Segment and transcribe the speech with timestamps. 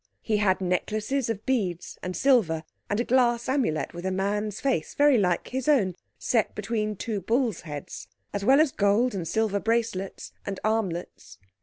[0.23, 4.95] He had necklaces of beads and silver, and a glass amulet with a man's face,
[4.95, 9.59] very like his own, set between two bull's heads, as well as gold and silver
[9.59, 11.37] bracelets and armlets.